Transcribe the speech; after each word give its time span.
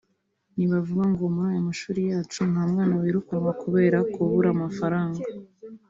Ntibavuga 0.55 1.03
ngo 1.11 1.23
muri 1.35 1.47
aya 1.51 1.67
mashuri 1.69 2.01
yacu 2.11 2.39
nta 2.51 2.63
mwana 2.71 2.93
wirukanwa 3.01 3.51
kubera 3.61 3.97
kubura 4.13 4.47
amafaranga 4.55 5.21